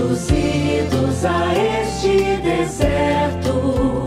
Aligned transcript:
conduzidos 0.00 1.24
a 1.26 1.52
este 1.54 2.36
deserto, 2.38 4.06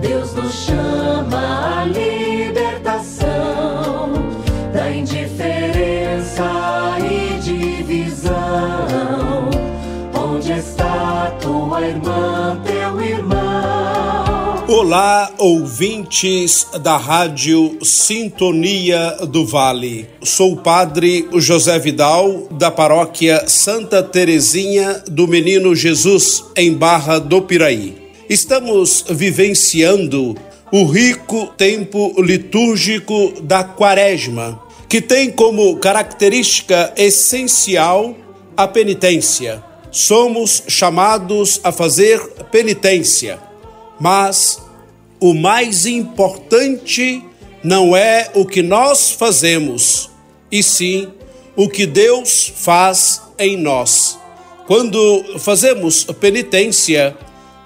Deus 0.00 0.32
nos 0.34 0.54
chama 0.54 1.80
à 1.80 1.84
libertação 1.84 3.22
da 4.72 4.90
indiferença 4.90 6.44
e 7.00 7.40
divisão. 7.40 8.34
Onde 10.14 10.52
está 10.52 11.32
tua 11.40 11.80
irmã? 11.80 12.73
Olá, 14.86 15.32
ouvintes 15.38 16.66
da 16.82 16.98
Rádio 16.98 17.78
Sintonia 17.82 19.16
do 19.30 19.46
Vale. 19.46 20.06
Sou 20.22 20.52
o 20.52 20.56
padre 20.58 21.26
José 21.36 21.78
Vidal, 21.78 22.48
da 22.50 22.70
paróquia 22.70 23.48
Santa 23.48 24.02
Terezinha 24.02 25.02
do 25.06 25.26
Menino 25.26 25.74
Jesus, 25.74 26.44
em 26.54 26.74
Barra 26.74 27.18
do 27.18 27.40
Piraí. 27.40 27.96
Estamos 28.28 29.06
vivenciando 29.08 30.36
o 30.70 30.84
rico 30.84 31.46
tempo 31.56 32.14
litúrgico 32.20 33.40
da 33.40 33.64
Quaresma, 33.64 34.62
que 34.86 35.00
tem 35.00 35.30
como 35.30 35.78
característica 35.78 36.92
essencial 36.94 38.14
a 38.54 38.68
penitência. 38.68 39.64
Somos 39.90 40.62
chamados 40.68 41.58
a 41.64 41.72
fazer 41.72 42.20
penitência, 42.52 43.40
mas 43.98 44.62
o 45.24 45.32
mais 45.32 45.86
importante 45.86 47.24
não 47.62 47.96
é 47.96 48.30
o 48.34 48.44
que 48.44 48.60
nós 48.60 49.10
fazemos, 49.10 50.10
e 50.52 50.62
sim 50.62 51.08
o 51.56 51.66
que 51.66 51.86
Deus 51.86 52.52
faz 52.54 53.22
em 53.38 53.56
nós. 53.56 54.18
Quando 54.66 55.38
fazemos 55.38 56.04
penitência, 56.20 57.16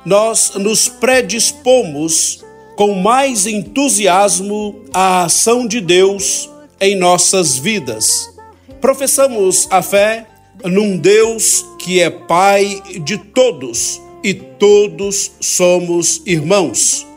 nós 0.06 0.52
nos 0.54 0.88
predispomos 0.88 2.44
com 2.76 2.94
mais 2.94 3.44
entusiasmo 3.44 4.84
à 4.94 5.24
ação 5.24 5.66
de 5.66 5.80
Deus 5.80 6.48
em 6.80 6.94
nossas 6.94 7.58
vidas. 7.58 8.32
Professamos 8.80 9.66
a 9.68 9.82
fé 9.82 10.28
num 10.62 10.96
Deus 10.96 11.66
que 11.80 12.00
é 12.00 12.08
Pai 12.08 12.80
de 13.02 13.18
todos 13.18 14.00
e 14.22 14.32
todos 14.32 15.32
somos 15.40 16.22
irmãos. 16.24 17.07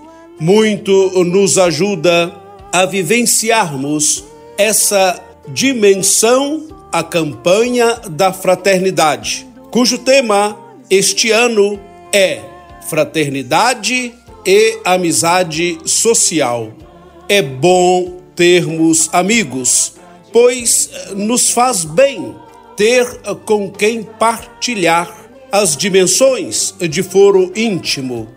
Muito 0.42 1.23
nos 1.23 1.59
ajuda 1.59 2.36
a 2.73 2.84
vivenciarmos 2.88 4.23
essa 4.58 5.23
dimensão, 5.50 6.67
a 6.92 7.03
campanha 7.03 8.02
da 8.09 8.33
fraternidade, 8.33 9.45
cujo 9.70 10.00
tema 10.00 10.58
este 10.89 11.30
ano 11.30 11.80
é 12.11 12.42
Fraternidade 12.89 14.16
e 14.44 14.80
Amizade 14.83 15.78
Social. 15.86 16.72
É 17.30 17.44
bom 17.44 18.17
termos 18.36 19.09
amigos, 19.14 19.94
pois 20.33 20.89
nos 21.16 21.52
faz 21.52 21.86
bem 21.86 22.36
ter 22.76 23.05
com 23.45 23.70
quem 23.70 24.02
partilhar 24.02 25.16
as 25.52 25.78
dimensões 25.78 26.73
de 26.80 27.03
foro 27.03 27.52
íntimo. 27.55 28.28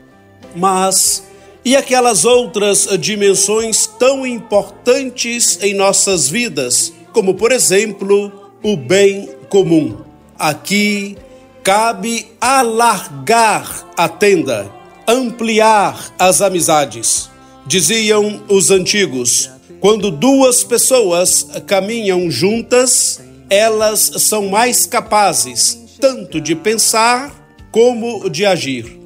Mas 0.55 1.33
e 1.65 1.75
aquelas 1.75 2.25
outras 2.25 2.89
dimensões 3.01 3.87
tão 3.87 4.27
importantes 4.27 5.59
em 5.63 5.75
nossas 5.75 6.29
vidas, 6.29 6.93
como 7.13 7.35
por 7.35 7.53
exemplo, 7.53 8.51
o 8.63 8.77
bem 8.77 9.31
comum? 9.49 9.97
Aqui 10.39 11.17
cabe 11.63 12.27
alargar 12.41 13.89
a 13.97 14.09
tenda, 14.09 14.71
ampliar 15.09 16.13
as 16.19 16.43
amizades. 16.43 17.31
Diziam 17.67 18.43
os 18.49 18.71
antigos: 18.71 19.51
quando 19.81 20.11
duas 20.11 20.63
pessoas 20.63 21.47
caminham 21.67 22.31
juntas, 22.31 23.21
elas 23.49 24.01
são 24.19 24.49
mais 24.49 24.85
capazes 24.85 25.85
tanto 26.05 26.39
de 26.39 26.55
pensar 26.55 27.33
como 27.71 28.29
de 28.29 28.45
agir. 28.45 29.01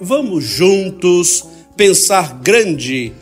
Vamos 0.00 0.44
juntos 0.44 1.44
pensar 1.76 2.38
grande 2.42 3.12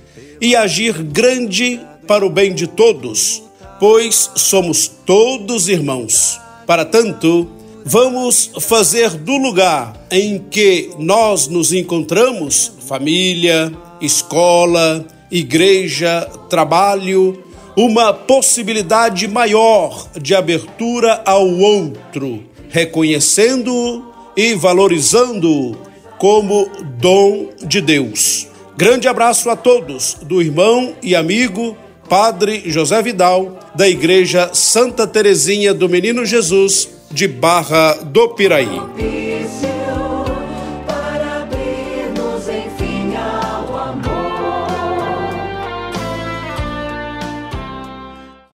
e 0.40 0.54
agir 0.54 1.02
grande 1.02 1.80
para 2.06 2.24
o 2.24 2.30
bem 2.30 2.54
de 2.54 2.66
todos, 2.66 3.42
pois 3.80 4.30
somos 4.36 4.88
todos 4.88 5.68
irmãos. 5.68 6.38
Para 6.66 6.84
tanto, 6.84 7.48
vamos 7.84 8.50
fazer 8.60 9.10
do 9.10 9.36
lugar 9.36 10.06
em 10.10 10.38
que 10.38 10.90
nós 10.98 11.48
nos 11.48 11.72
encontramos 11.72 12.72
família, 12.86 13.72
escola, 14.00 15.06
igreja, 15.30 16.28
trabalho 16.48 17.42
uma 17.76 18.12
possibilidade 18.12 19.26
maior 19.26 20.08
de 20.20 20.34
abertura 20.34 21.22
ao 21.24 21.48
outro, 21.48 22.44
reconhecendo-o 22.68 24.04
e 24.36 24.54
valorizando-o 24.54 25.76
como 26.24 26.70
dom 26.98 27.50
de 27.66 27.82
Deus. 27.82 28.46
Grande 28.78 29.06
abraço 29.06 29.50
a 29.50 29.56
todos 29.56 30.16
do 30.22 30.40
irmão 30.40 30.94
e 31.02 31.14
amigo 31.14 31.76
Padre 32.08 32.62
José 32.64 33.02
Vidal, 33.02 33.58
da 33.74 33.86
Igreja 33.86 34.48
Santa 34.54 35.06
Terezinha 35.06 35.74
do 35.74 35.86
Menino 35.86 36.24
Jesus, 36.24 36.88
de 37.10 37.28
Barra 37.28 37.92
do 38.04 38.30
Piraí. 38.30 39.23